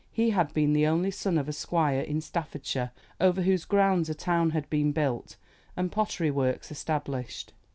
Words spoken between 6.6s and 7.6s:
established.